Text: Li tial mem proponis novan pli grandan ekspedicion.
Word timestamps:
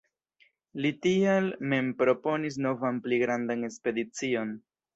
Li 0.85 0.91
tial 1.05 1.49
mem 1.73 1.91
proponis 2.01 2.57
novan 2.67 2.99
pli 3.05 3.21
grandan 3.27 3.69
ekspedicion. 3.71 4.57